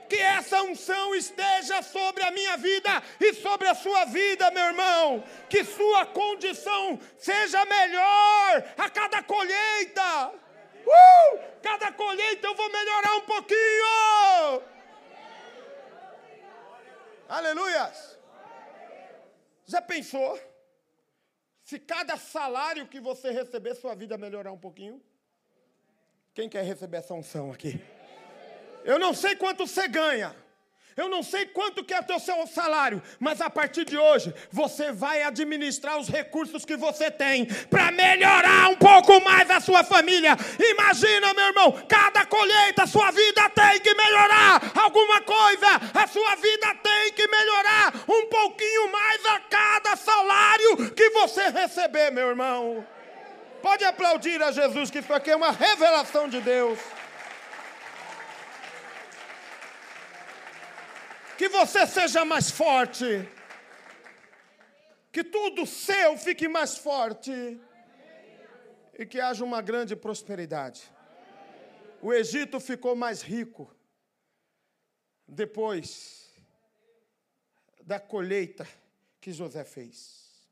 [0.08, 5.24] que essa unção esteja sobre a minha vida e sobre a sua vida, meu irmão.
[5.50, 10.32] Que sua condição seja melhor a cada colheita.
[10.88, 11.38] Uh!
[11.62, 14.62] Cada colheita eu vou melhorar um pouquinho.
[17.28, 17.92] Aleluia.
[19.66, 20.40] Já pensou?
[21.62, 25.02] Se cada salário que você receber, sua vida melhorar um pouquinho?
[26.32, 27.78] Quem quer receber essa unção aqui?
[28.84, 30.34] Eu não sei quanto você ganha.
[30.98, 34.90] Eu não sei quanto que é o seu salário, mas a partir de hoje você
[34.90, 40.36] vai administrar os recursos que você tem para melhorar um pouco mais a sua família.
[40.58, 45.68] Imagina, meu irmão, cada colheita a sua vida tem que melhorar alguma coisa.
[45.94, 52.10] A sua vida tem que melhorar um pouquinho mais a cada salário que você receber,
[52.10, 52.84] meu irmão.
[53.62, 56.76] Pode aplaudir a Jesus que isso aqui é uma revelação de Deus.
[61.38, 63.04] Que você seja mais forte,
[65.12, 67.30] que tudo seu fique mais forte
[68.98, 70.82] e que haja uma grande prosperidade.
[72.02, 73.72] O Egito ficou mais rico
[75.28, 76.28] depois
[77.84, 78.66] da colheita
[79.20, 80.44] que José fez.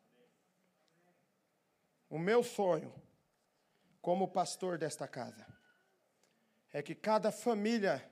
[2.09, 2.95] O meu sonho,
[4.01, 5.45] como pastor desta casa,
[6.72, 8.09] é que cada família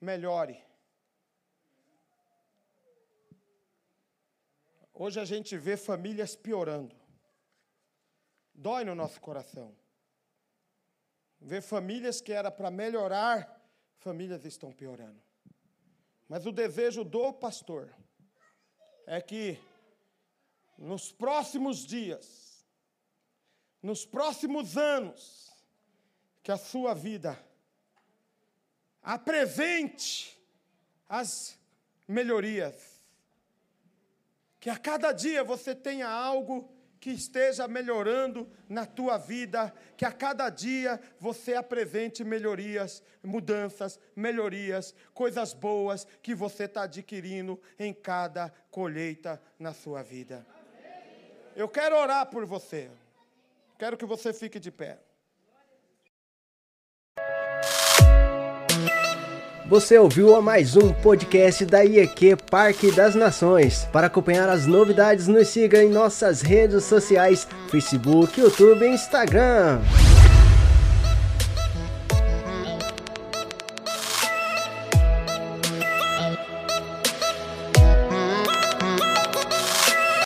[0.00, 0.69] melhore
[5.02, 6.94] Hoje a gente vê famílias piorando.
[8.52, 9.74] Dói no nosso coração.
[11.40, 13.64] Ver famílias que era para melhorar,
[13.96, 15.18] famílias estão piorando.
[16.28, 17.90] Mas o desejo do pastor
[19.06, 19.58] é que
[20.76, 22.62] nos próximos dias,
[23.82, 25.50] nos próximos anos,
[26.42, 27.42] que a sua vida
[29.02, 30.38] apresente
[31.08, 31.58] as
[32.06, 32.89] melhorias
[34.60, 40.12] que a cada dia você tenha algo que esteja melhorando na tua vida, que a
[40.12, 48.52] cada dia você apresente melhorias, mudanças, melhorias, coisas boas que você está adquirindo em cada
[48.70, 50.46] colheita na sua vida.
[51.56, 52.90] Eu quero orar por você.
[53.78, 54.98] Quero que você fique de pé.
[59.70, 63.86] Você ouviu a mais um podcast da IEQ Parque das Nações.
[63.92, 69.78] Para acompanhar as novidades, nos siga em nossas redes sociais: Facebook, YouTube e Instagram.